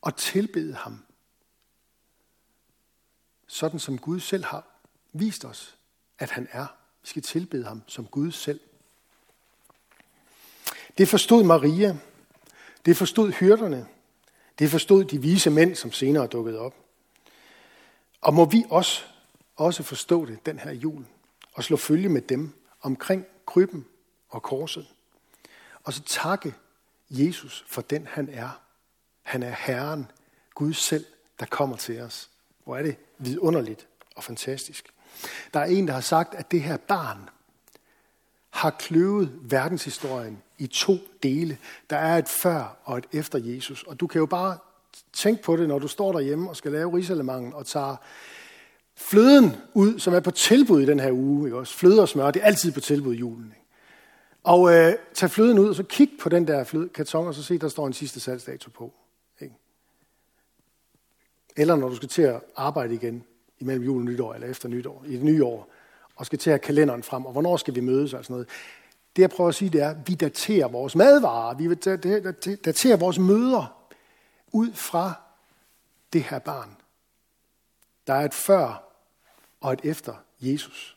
og 0.00 0.16
tilbede 0.16 0.74
ham, 0.74 1.04
sådan 3.46 3.78
som 3.78 3.98
Gud 3.98 4.20
selv 4.20 4.44
har 4.44 4.66
vist 5.12 5.44
os, 5.44 5.76
at 6.18 6.30
han 6.30 6.48
er. 6.50 6.66
Vi 7.02 7.08
skal 7.08 7.22
tilbede 7.22 7.64
ham 7.64 7.82
som 7.86 8.06
Gud 8.06 8.32
selv. 8.32 8.60
Det 10.98 11.08
forstod 11.08 11.44
Maria. 11.44 11.96
Det 12.84 12.96
forstod 12.96 13.32
hyrderne. 13.32 13.86
Det 14.58 14.70
forstod 14.70 15.04
de 15.04 15.22
vise 15.22 15.50
mænd, 15.50 15.74
som 15.74 15.92
senere 15.92 16.26
dukkede 16.26 16.58
op. 16.58 16.74
Og 18.20 18.34
må 18.34 18.44
vi 18.44 18.64
også, 18.70 19.04
også 19.62 19.82
forstå 19.82 20.24
det 20.24 20.46
den 20.46 20.58
her 20.58 20.72
jul, 20.72 21.04
og 21.52 21.64
slå 21.64 21.76
følge 21.76 22.08
med 22.08 22.22
dem 22.22 22.52
omkring 22.80 23.26
krybben 23.46 23.86
og 24.28 24.42
korset. 24.42 24.86
Og 25.84 25.92
så 25.92 26.02
takke 26.02 26.54
Jesus 27.10 27.64
for 27.68 27.82
den 27.82 28.06
han 28.06 28.28
er. 28.28 28.60
Han 29.22 29.42
er 29.42 29.54
Herren, 29.58 30.10
Gud 30.54 30.72
selv, 30.72 31.04
der 31.40 31.46
kommer 31.46 31.76
til 31.76 32.00
os. 32.00 32.30
Hvor 32.64 32.76
er 32.76 32.82
det 32.82 32.96
vidunderligt 33.18 33.86
og 34.16 34.24
fantastisk. 34.24 34.88
Der 35.54 35.60
er 35.60 35.64
en, 35.64 35.86
der 35.86 35.94
har 35.94 36.00
sagt, 36.00 36.34
at 36.34 36.50
det 36.50 36.62
her 36.62 36.76
barn 36.76 37.28
har 38.50 38.70
kløvet 38.70 39.38
verdenshistorien 39.42 40.42
i 40.58 40.66
to 40.66 40.96
dele. 41.22 41.58
Der 41.90 41.96
er 41.96 42.18
et 42.18 42.28
før 42.28 42.76
og 42.84 42.98
et 42.98 43.06
efter 43.12 43.38
Jesus. 43.38 43.82
Og 43.82 44.00
du 44.00 44.06
kan 44.06 44.18
jo 44.18 44.26
bare 44.26 44.58
tænke 45.12 45.42
på 45.42 45.56
det, 45.56 45.68
når 45.68 45.78
du 45.78 45.88
står 45.88 46.12
derhjemme 46.12 46.50
og 46.50 46.56
skal 46.56 46.72
lave 46.72 46.96
risalemangen 46.96 47.52
og 47.52 47.66
tager 47.66 47.96
fløden 48.96 49.56
ud, 49.74 49.98
som 49.98 50.14
er 50.14 50.20
på 50.20 50.30
tilbud 50.30 50.82
i 50.82 50.86
den 50.86 51.00
her 51.00 51.12
uge. 51.12 51.48
Ikke 51.48 51.58
også? 51.58 51.74
Fløde 51.74 52.02
og 52.02 52.08
smør, 52.08 52.30
det 52.30 52.42
er 52.42 52.46
altid 52.46 52.72
på 52.72 52.80
tilbud 52.80 53.14
i 53.14 53.18
julen. 53.18 53.46
Ikke? 53.46 53.66
Og 54.42 54.74
øh, 54.74 54.94
tag 55.14 55.30
fløden 55.30 55.58
ud, 55.58 55.68
og 55.68 55.74
så 55.74 55.82
kig 55.82 56.10
på 56.20 56.28
den 56.28 56.48
der 56.48 56.64
fløde, 56.64 56.88
karton, 56.88 57.26
og 57.26 57.34
så 57.34 57.42
se, 57.42 57.58
der 57.58 57.68
står 57.68 57.86
en 57.86 57.92
sidste 57.92 58.20
salgsdato 58.20 58.70
på. 58.70 58.92
Ikke? 59.40 59.54
Eller 61.56 61.76
når 61.76 61.88
du 61.88 61.96
skal 61.96 62.08
til 62.08 62.22
at 62.22 62.40
arbejde 62.56 62.94
igen 62.94 63.24
imellem 63.58 63.84
jul 63.84 64.00
og 64.00 64.04
nytår, 64.04 64.34
eller 64.34 64.48
efter 64.48 64.68
nytår, 64.68 65.04
i 65.06 65.12
det 65.12 65.22
nye 65.22 65.44
år, 65.44 65.72
og 66.16 66.26
skal 66.26 66.38
til 66.38 66.50
at 66.50 66.52
have 66.52 66.66
kalenderen 66.66 67.02
frem, 67.02 67.26
og 67.26 67.32
hvornår 67.32 67.56
skal 67.56 67.74
vi 67.74 67.80
mødes 67.80 68.14
og 68.14 68.24
sådan 68.24 68.34
noget. 68.34 68.48
Det 69.16 69.22
jeg 69.22 69.30
prøver 69.30 69.48
at 69.48 69.54
sige, 69.54 69.68
det 69.68 69.82
er, 69.82 69.90
at 69.90 69.96
vi 70.06 70.14
daterer 70.14 70.68
vores 70.68 70.96
madvarer, 70.96 71.54
vi 71.54 71.74
daterer 72.54 72.96
vores 72.96 73.18
møder 73.18 73.90
ud 74.52 74.72
fra 74.72 75.12
det 76.12 76.22
her 76.22 76.38
barn. 76.38 76.76
Der 78.06 78.14
er 78.14 78.24
et 78.24 78.34
før 78.34 78.84
og 79.60 79.72
et 79.72 79.80
efter 79.84 80.14
Jesus. 80.40 80.96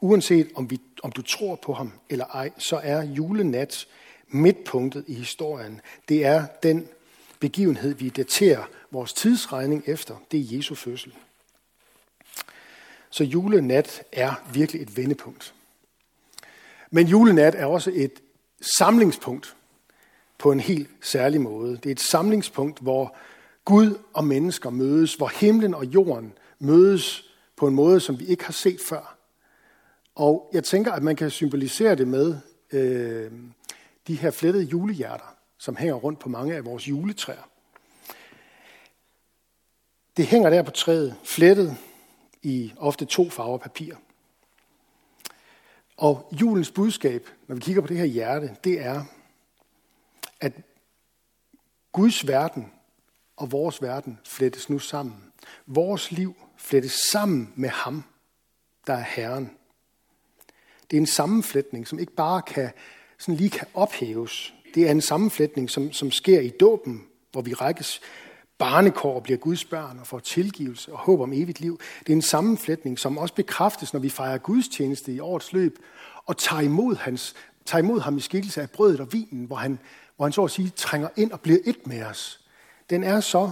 Uanset 0.00 0.50
om, 0.54 0.70
vi, 0.70 0.80
om 1.02 1.12
du 1.12 1.22
tror 1.22 1.56
på 1.56 1.72
ham 1.72 1.92
eller 2.08 2.24
ej, 2.24 2.50
så 2.58 2.80
er 2.82 3.02
julenat 3.02 3.86
midtpunktet 4.28 5.04
i 5.06 5.14
historien. 5.14 5.80
Det 6.08 6.24
er 6.24 6.46
den 6.62 6.88
begivenhed, 7.40 7.94
vi 7.94 8.08
daterer 8.08 8.64
vores 8.90 9.12
tidsregning 9.12 9.82
efter. 9.86 10.16
Det 10.30 10.40
er 10.40 10.56
Jesu 10.56 10.74
fødsel. 10.74 11.14
Så 13.10 13.24
julenat 13.24 14.02
er 14.12 14.34
virkelig 14.52 14.82
et 14.82 14.96
vendepunkt. 14.96 15.54
Men 16.90 17.06
julenat 17.06 17.54
er 17.54 17.64
også 17.66 17.90
et 17.94 18.12
samlingspunkt 18.78 19.56
på 20.38 20.52
en 20.52 20.60
helt 20.60 20.88
særlig 21.00 21.40
måde. 21.40 21.76
Det 21.76 21.86
er 21.86 21.90
et 21.90 22.00
samlingspunkt, 22.00 22.80
hvor 22.80 23.16
Gud 23.68 23.98
og 24.12 24.24
mennesker 24.24 24.70
mødes, 24.70 25.14
hvor 25.14 25.28
himlen 25.40 25.74
og 25.74 25.84
jorden 25.84 26.32
mødes 26.58 27.24
på 27.56 27.66
en 27.66 27.74
måde, 27.74 28.00
som 28.00 28.20
vi 28.20 28.24
ikke 28.24 28.44
har 28.44 28.52
set 28.52 28.80
før. 28.80 29.18
Og 30.14 30.50
jeg 30.52 30.64
tænker, 30.64 30.92
at 30.92 31.02
man 31.02 31.16
kan 31.16 31.30
symbolisere 31.30 31.94
det 31.94 32.08
med 32.08 32.36
øh, 32.72 33.32
de 34.06 34.14
her 34.14 34.30
flettede 34.30 34.64
julehjerter, 34.64 35.36
som 35.58 35.76
hænger 35.76 35.94
rundt 35.94 36.18
på 36.18 36.28
mange 36.28 36.54
af 36.54 36.64
vores 36.64 36.88
juletræer. 36.88 37.48
Det 40.16 40.26
hænger 40.26 40.50
der 40.50 40.62
på 40.62 40.70
træet, 40.70 41.16
flettet 41.24 41.76
i 42.42 42.72
ofte 42.76 43.04
to 43.04 43.30
farver 43.30 43.58
papir. 43.58 43.94
Og 45.96 46.28
julens 46.40 46.70
budskab, 46.70 47.28
når 47.46 47.54
vi 47.54 47.60
kigger 47.60 47.82
på 47.82 47.88
det 47.88 47.96
her 47.96 48.04
hjerte, 48.04 48.56
det 48.64 48.80
er, 48.80 49.04
at 50.40 50.52
Guds 51.92 52.26
verden 52.26 52.72
og 53.38 53.52
vores 53.52 53.82
verden 53.82 54.18
flettes 54.24 54.70
nu 54.70 54.78
sammen. 54.78 55.16
Vores 55.66 56.10
liv 56.12 56.36
flettes 56.56 56.92
sammen 57.12 57.52
med 57.56 57.68
ham, 57.68 58.04
der 58.86 58.92
er 58.92 59.04
Herren. 59.08 59.50
Det 60.90 60.96
er 60.96 61.00
en 61.00 61.06
sammenflætning, 61.06 61.88
som 61.88 61.98
ikke 61.98 62.12
bare 62.12 62.42
kan, 62.42 62.70
sådan 63.18 63.34
lige 63.34 63.50
kan 63.50 63.66
ophæves. 63.74 64.54
Det 64.74 64.86
er 64.86 64.90
en 64.90 65.00
sammenflætning, 65.00 65.70
som, 65.70 65.92
som 65.92 66.10
sker 66.10 66.40
i 66.40 66.48
dåben, 66.48 67.04
hvor 67.32 67.42
vi 67.42 67.54
rækkes 67.54 68.00
barnekår 68.58 69.14
og 69.14 69.22
bliver 69.22 69.38
Guds 69.38 69.64
børn 69.64 69.98
og 69.98 70.06
får 70.06 70.18
tilgivelse 70.18 70.92
og 70.92 70.98
håb 70.98 71.20
om 71.20 71.32
evigt 71.32 71.60
liv. 71.60 71.80
Det 72.00 72.08
er 72.08 72.16
en 72.16 72.22
sammenflætning, 72.22 72.98
som 72.98 73.18
også 73.18 73.34
bekræftes, 73.34 73.92
når 73.92 74.00
vi 74.00 74.08
fejrer 74.08 74.38
Guds 74.38 74.68
tjeneste 74.68 75.12
i 75.12 75.20
årets 75.20 75.52
løb 75.52 75.78
og 76.26 76.36
tager 76.36 76.62
imod, 76.62 76.96
hans, 76.96 77.34
tager 77.64 77.82
imod 77.82 78.00
ham 78.00 78.16
i 78.16 78.20
skikkelse 78.20 78.62
af 78.62 78.70
brødet 78.70 79.00
og 79.00 79.12
vinen, 79.12 79.44
hvor 79.44 79.56
han, 79.56 79.78
hvor 80.16 80.24
han 80.24 80.32
så 80.32 80.44
at 80.44 80.50
sige 80.50 80.70
trænger 80.70 81.08
ind 81.16 81.32
og 81.32 81.40
bliver 81.40 81.58
et 81.64 81.86
med 81.86 82.02
os. 82.02 82.37
Den 82.90 83.04
er 83.04 83.20
så 83.20 83.50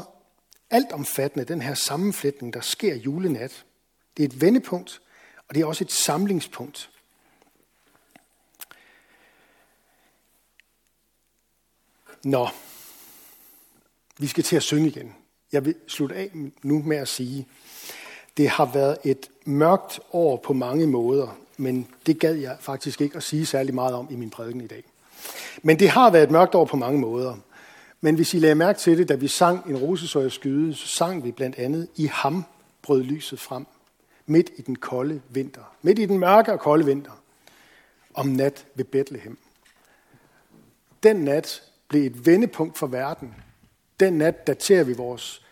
altomfattende, 0.70 1.44
den 1.44 1.62
her 1.62 1.74
sammenflætning, 1.74 2.54
der 2.54 2.60
sker 2.60 2.94
julenat. 2.94 3.64
Det 4.16 4.22
er 4.22 4.28
et 4.28 4.40
vendepunkt, 4.40 5.00
og 5.48 5.54
det 5.54 5.60
er 5.60 5.66
også 5.66 5.84
et 5.84 5.92
samlingspunkt. 5.92 6.90
Nå, 12.24 12.48
vi 14.18 14.26
skal 14.26 14.44
til 14.44 14.56
at 14.56 14.62
synge 14.62 14.88
igen. 14.88 15.14
Jeg 15.52 15.64
vil 15.64 15.74
slutte 15.88 16.16
af 16.16 16.30
nu 16.62 16.82
med 16.82 16.96
at 16.96 17.08
sige, 17.08 17.46
det 18.36 18.48
har 18.48 18.64
været 18.64 18.98
et 19.04 19.30
mørkt 19.44 20.00
år 20.12 20.36
på 20.36 20.52
mange 20.52 20.86
måder, 20.86 21.38
men 21.56 21.88
det 22.06 22.20
gad 22.20 22.34
jeg 22.34 22.56
faktisk 22.60 23.00
ikke 23.00 23.16
at 23.16 23.22
sige 23.22 23.46
særlig 23.46 23.74
meget 23.74 23.94
om 23.94 24.08
i 24.10 24.16
min 24.16 24.30
prædiken 24.30 24.60
i 24.60 24.66
dag. 24.66 24.84
Men 25.62 25.78
det 25.78 25.88
har 25.88 26.10
været 26.10 26.24
et 26.24 26.30
mørkt 26.30 26.54
år 26.54 26.64
på 26.64 26.76
mange 26.76 27.00
måder. 27.00 27.36
Men 28.00 28.14
hvis 28.14 28.34
I 28.34 28.38
lagde 28.38 28.54
mærke 28.54 28.78
til 28.78 28.98
det, 28.98 29.08
da 29.08 29.14
vi 29.14 29.28
sang 29.28 29.70
en 29.70 29.76
rosesøjer 29.76 30.28
skyde, 30.28 30.74
så 30.74 30.86
sang 30.86 31.24
vi 31.24 31.32
blandt 31.32 31.56
andet, 31.56 31.88
i 31.96 32.06
ham 32.06 32.44
brød 32.82 33.02
lyset 33.02 33.40
frem, 33.40 33.66
midt 34.26 34.50
i 34.56 34.62
den 34.62 34.76
kolde 34.76 35.20
vinter, 35.28 35.76
midt 35.82 35.98
i 35.98 36.06
den 36.06 36.18
mørke 36.18 36.52
og 36.52 36.60
kolde 36.60 36.84
vinter, 36.84 37.22
om 38.14 38.26
nat 38.26 38.66
ved 38.74 38.84
Bethlehem. 38.84 39.38
Den 41.02 41.16
nat 41.16 41.62
blev 41.88 42.06
et 42.06 42.26
vendepunkt 42.26 42.78
for 42.78 42.86
verden. 42.86 43.34
Den 44.00 44.18
nat 44.18 44.46
daterer 44.46 44.84
vi 44.84 44.92
vores 44.92 45.42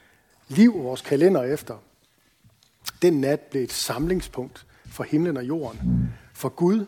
liv 0.48 0.76
og 0.76 0.84
vores 0.84 1.00
kalender 1.00 1.42
efter. 1.42 1.78
Den 3.02 3.20
nat 3.20 3.40
blev 3.40 3.62
et 3.62 3.72
samlingspunkt 3.72 4.66
for 4.86 5.04
himlen 5.04 5.36
og 5.36 5.44
jorden, 5.44 5.80
for 6.34 6.48
Gud 6.48 6.86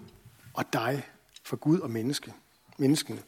og 0.55 0.65
dig, 0.73 1.03
for 1.43 1.57
Gud 1.57 1.79
og 1.79 1.91
menneske. 1.91 2.33
menneskene. 2.79 3.23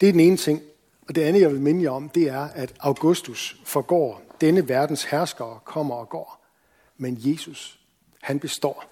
Det 0.00 0.08
er 0.08 0.12
den 0.12 0.20
ene 0.20 0.36
ting. 0.36 0.62
Og 1.08 1.14
det 1.14 1.22
andet, 1.22 1.40
jeg 1.40 1.50
vil 1.50 1.60
minde 1.60 1.82
jer 1.82 1.90
om, 1.90 2.08
det 2.08 2.22
er, 2.22 2.48
at 2.54 2.74
Augustus 2.80 3.56
forgår. 3.64 4.22
Denne 4.40 4.68
verdens 4.68 5.04
herskere 5.04 5.58
kommer 5.64 5.94
og 5.94 6.08
går. 6.08 6.44
Men 6.96 7.18
Jesus, 7.20 7.78
han 8.22 8.40
består. 8.40 8.84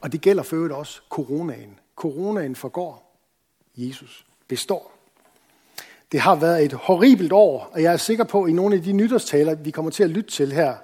Og 0.00 0.12
det 0.12 0.20
gælder 0.20 0.42
for 0.42 0.56
øvrigt 0.56 0.74
også 0.74 1.00
coronaen. 1.10 1.78
Coronaen 1.96 2.56
forgår. 2.56 3.16
Jesus 3.76 4.26
består. 4.48 4.92
Det 6.12 6.20
har 6.20 6.34
været 6.34 6.64
et 6.64 6.72
horribelt 6.72 7.32
år, 7.32 7.70
og 7.72 7.82
jeg 7.82 7.92
er 7.92 7.96
sikker 7.96 8.24
på, 8.24 8.42
at 8.42 8.50
i 8.50 8.52
nogle 8.52 8.76
af 8.76 8.82
de 8.82 8.92
nytårstaler, 8.92 9.54
vi 9.54 9.70
kommer 9.70 9.90
til 9.90 10.02
at 10.02 10.10
lytte 10.10 10.30
til 10.30 10.52
her, 10.52 10.74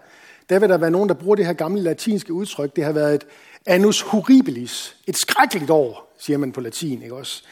der 0.49 0.59
vil 0.59 0.69
der 0.69 0.79
være 0.79 0.91
nogen, 0.91 1.09
der 1.09 1.15
bruger 1.15 1.37
det 1.37 1.47
her 1.47 1.53
gamle 1.53 1.83
latinske 1.83 2.33
udtryk. 2.33 2.77
Det 2.77 2.85
har 2.85 2.93
været 2.93 3.15
et 3.15 3.27
annus 3.67 4.01
horribilis, 4.01 4.97
et 5.07 5.17
skrækkeligt 5.19 5.71
år, 5.71 6.15
siger 6.19 6.39
man 6.39 6.53
på 6.53 6.61
latin, 6.61 7.03
ikke 7.03 7.15
også? 7.15 7.43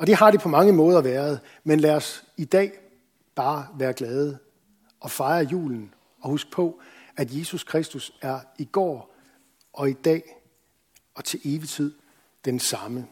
Og 0.00 0.06
det 0.06 0.14
har 0.14 0.30
det 0.30 0.40
på 0.40 0.48
mange 0.48 0.72
måder 0.72 1.00
været, 1.00 1.40
men 1.64 1.80
lad 1.80 1.94
os 1.94 2.24
i 2.36 2.44
dag 2.44 2.72
bare 3.34 3.66
være 3.78 3.92
glade 3.92 4.38
og 5.00 5.10
fejre 5.10 5.44
julen 5.44 5.94
og 6.20 6.30
husk 6.30 6.50
på, 6.50 6.80
at 7.16 7.28
Jesus 7.38 7.64
Kristus 7.64 8.12
er 8.22 8.40
i 8.58 8.64
går 8.64 9.14
og 9.72 9.90
i 9.90 9.92
dag 9.92 10.22
og 11.14 11.24
til 11.24 11.40
evig 11.44 11.68
tid 11.68 11.92
den 12.44 12.60
samme. 12.60 13.06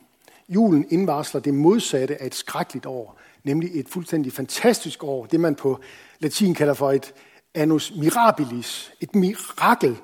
Julen 0.48 0.86
indvarsler 0.90 1.40
det 1.40 1.54
modsatte 1.54 2.22
af 2.22 2.26
et 2.26 2.34
skrækkeligt 2.34 2.86
år, 2.86 3.20
nemlig 3.44 3.80
et 3.80 3.88
fuldstændig 3.88 4.32
fantastisk 4.32 5.04
år, 5.04 5.26
det 5.26 5.40
man 5.40 5.54
på 5.54 5.80
latin 6.20 6.54
kalder 6.54 6.74
for 6.74 6.92
et 6.92 7.14
annus 7.54 7.92
mirabilis, 7.96 8.92
et 9.00 9.14
mirakel. 9.14 9.96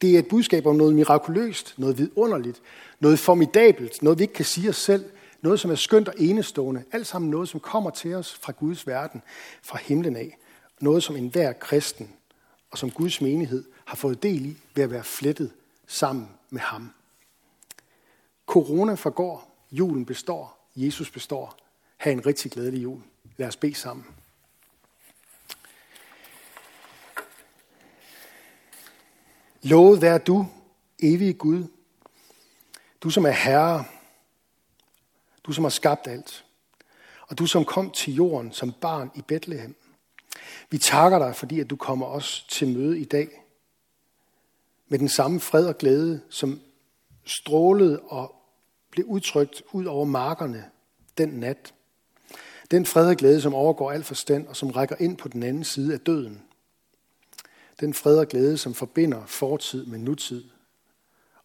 Det 0.00 0.14
er 0.14 0.18
et 0.18 0.28
budskab 0.28 0.66
om 0.66 0.76
noget 0.76 0.94
mirakuløst, 0.94 1.74
noget 1.78 1.98
vidunderligt, 1.98 2.62
noget 3.00 3.18
formidabelt, 3.18 4.02
noget 4.02 4.18
vi 4.18 4.24
ikke 4.24 4.34
kan 4.34 4.44
sige 4.44 4.68
os 4.68 4.76
selv, 4.76 5.04
noget 5.42 5.60
som 5.60 5.70
er 5.70 5.74
skønt 5.74 6.08
og 6.08 6.14
enestående, 6.18 6.84
alt 6.92 7.06
sammen 7.06 7.30
noget, 7.30 7.48
som 7.48 7.60
kommer 7.60 7.90
til 7.90 8.14
os 8.14 8.34
fra 8.34 8.52
Guds 8.52 8.86
verden, 8.86 9.22
fra 9.62 9.78
himlen 9.78 10.16
af. 10.16 10.38
Noget, 10.80 11.02
som 11.02 11.16
enhver 11.16 11.52
kristen 11.52 12.12
og 12.70 12.78
som 12.78 12.90
Guds 12.90 13.20
menighed 13.20 13.64
har 13.84 13.96
fået 13.96 14.22
del 14.22 14.46
i 14.46 14.56
ved 14.74 14.84
at 14.84 14.90
være 14.90 15.04
flettet 15.04 15.52
sammen 15.86 16.28
med 16.50 16.60
ham. 16.60 16.92
Corona 18.46 18.94
forgår, 18.94 19.66
julen 19.72 20.06
består, 20.06 20.70
Jesus 20.76 21.10
består. 21.10 21.56
Ha' 21.96 22.12
en 22.12 22.26
rigtig 22.26 22.50
glædelig 22.50 22.82
jul. 22.82 23.02
Lad 23.36 23.48
os 23.48 23.56
bede 23.56 23.74
sammen. 23.74 24.06
Lovet 29.62 30.02
vær 30.02 30.18
du, 30.18 30.46
evige 30.98 31.32
Gud, 31.32 31.64
du 33.00 33.10
som 33.10 33.26
er 33.26 33.30
herre, 33.30 33.84
du 35.46 35.52
som 35.52 35.64
har 35.64 35.70
skabt 35.70 36.06
alt, 36.06 36.44
og 37.28 37.38
du 37.38 37.46
som 37.46 37.64
kom 37.64 37.90
til 37.90 38.14
jorden 38.14 38.52
som 38.52 38.72
barn 38.80 39.10
i 39.14 39.22
Bethlehem. 39.22 39.74
Vi 40.70 40.78
takker 40.78 41.18
dig, 41.18 41.36
fordi 41.36 41.60
at 41.60 41.70
du 41.70 41.76
kommer 41.76 42.06
os 42.06 42.46
til 42.48 42.68
møde 42.68 42.98
i 42.98 43.04
dag 43.04 43.28
med 44.88 44.98
den 44.98 45.08
samme 45.08 45.40
fred 45.40 45.66
og 45.66 45.78
glæde, 45.78 46.20
som 46.30 46.60
strålede 47.24 48.00
og 48.00 48.34
blev 48.90 49.06
udtrykt 49.06 49.62
ud 49.72 49.84
over 49.84 50.04
markerne 50.04 50.70
den 51.18 51.28
nat. 51.28 51.74
Den 52.70 52.86
fred 52.86 53.08
og 53.08 53.16
glæde, 53.16 53.40
som 53.40 53.54
overgår 53.54 53.92
al 53.92 54.04
forstand 54.04 54.46
og 54.46 54.56
som 54.56 54.70
rækker 54.70 54.96
ind 54.98 55.16
på 55.16 55.28
den 55.28 55.42
anden 55.42 55.64
side 55.64 55.94
af 55.94 56.00
døden. 56.00 56.42
Den 57.80 57.94
fred 57.94 58.18
og 58.18 58.26
glæde, 58.26 58.58
som 58.58 58.74
forbinder 58.74 59.26
fortid 59.26 59.86
med 59.86 59.98
nutid. 59.98 60.44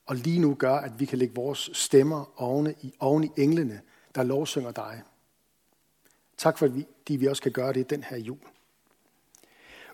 Og 0.05 0.15
lige 0.15 0.39
nu 0.39 0.55
gør, 0.55 0.75
at 0.75 0.99
vi 0.99 1.05
kan 1.05 1.17
lægge 1.17 1.35
vores 1.35 1.69
stemmer 1.73 2.41
oven 2.41 2.75
i, 2.81 2.93
oven 2.99 3.23
i 3.23 3.41
englene, 3.41 3.81
der 4.15 4.23
lovsynger 4.23 4.71
dig. 4.71 5.01
Tak 6.37 6.57
fordi 6.57 6.85
vi, 7.07 7.15
vi 7.15 7.27
også 7.27 7.41
kan 7.41 7.51
gøre 7.51 7.73
det 7.73 7.89
den 7.89 8.03
her 8.03 8.17
jul. 8.17 8.39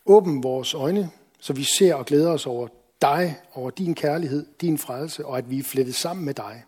Åbn 0.06 0.44
vores 0.44 0.74
øjne, 0.74 1.10
så 1.40 1.54
vi 1.54 1.64
ser 1.64 1.96
og 1.96 2.06
glæder 2.06 2.32
os 2.32 2.46
over 2.46 2.68
dig, 3.02 3.38
over 3.54 3.70
din 3.70 3.96
kærlighed, 3.96 4.46
din 4.62 4.78
frelse, 4.78 5.26
og 5.26 5.38
at 5.38 5.50
vi 5.50 5.60
er 5.60 5.64
flettet 5.64 5.96
sammen 5.96 6.26
med 6.26 6.34
dig. 6.34 6.64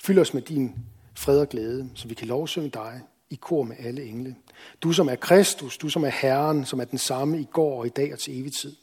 Fyld 0.00 0.18
os 0.18 0.34
med 0.34 0.42
din 0.42 0.76
fred 1.14 1.40
og 1.40 1.48
glæde, 1.48 1.90
så 1.94 2.08
vi 2.08 2.14
kan 2.14 2.28
lovsynge 2.28 2.68
dig 2.68 3.00
i 3.30 3.34
kor 3.34 3.62
med 3.62 3.76
alle 3.78 4.04
engle. 4.04 4.36
Du 4.82 4.92
som 4.92 5.08
er 5.08 5.16
Kristus, 5.16 5.78
du 5.78 5.88
som 5.88 6.04
er 6.04 6.08
Herren, 6.08 6.64
som 6.64 6.80
er 6.80 6.84
den 6.84 6.98
samme 6.98 7.40
i 7.40 7.48
går 7.52 7.78
og 7.78 7.86
i 7.86 7.90
dag 7.90 8.12
og 8.12 8.18
til 8.18 8.40
evig 8.40 8.52
tid. 8.52 8.76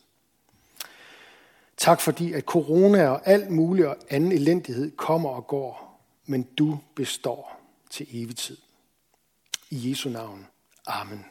Tak 1.77 2.01
fordi, 2.01 2.33
at 2.33 2.43
corona 2.43 3.07
og 3.07 3.21
alt 3.27 3.49
muligt 3.49 3.87
og 3.87 3.97
anden 4.09 4.31
elendighed 4.31 4.91
kommer 4.91 5.29
og 5.29 5.47
går, 5.47 6.01
men 6.25 6.43
du 6.43 6.79
består 6.95 7.64
til 7.95 8.07
evig 8.23 8.35
tid. 8.35 8.57
I 9.69 9.89
Jesu 9.89 10.09
navn. 10.09 10.47
Amen. 10.85 11.25